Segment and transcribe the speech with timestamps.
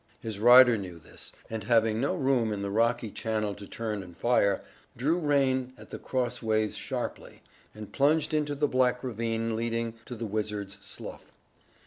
[0.19, 4.17] His rider knew this, and having no room in the rocky channel to turn and
[4.17, 4.63] fire,
[4.97, 7.43] drew rein at the crossways sharply,
[7.75, 11.31] and plunged into the black ravine leading to the Wizard's Slough.